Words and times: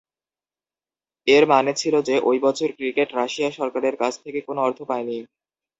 এর 1.27 1.43
মানে 1.47 1.71
ছিল 1.73 1.95
যে, 2.01 2.15
ঐ 2.23 2.33
বছর 2.39 2.69
ক্রিকেট 2.77 3.09
রাশিয়া 3.13 3.49
সরকারের 3.51 3.95
কাছ 3.97 4.13
থেকে 4.23 4.39
কোন 4.47 4.57
অর্থ 4.59 4.79
পায়নি। 4.89 5.17